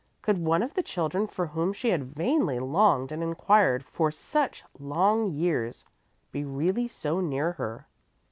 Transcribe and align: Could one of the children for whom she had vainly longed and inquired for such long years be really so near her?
Could 0.23 0.39
one 0.43 0.63
of 0.63 0.73
the 0.73 0.81
children 0.81 1.27
for 1.27 1.45
whom 1.45 1.73
she 1.73 1.89
had 1.89 2.15
vainly 2.15 2.57
longed 2.57 3.11
and 3.11 3.21
inquired 3.21 3.85
for 3.85 4.09
such 4.09 4.63
long 4.79 5.27
years 5.29 5.85
be 6.31 6.43
really 6.43 6.87
so 6.87 7.19
near 7.19 7.51
her? 7.51 7.85